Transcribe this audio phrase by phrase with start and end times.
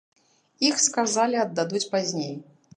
[0.69, 2.35] Іх, сказалі, аддадуць пазней.